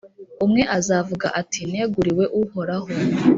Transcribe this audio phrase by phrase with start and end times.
[0.45, 2.87] umwe azavuga ati «neguriwe uhoraho»,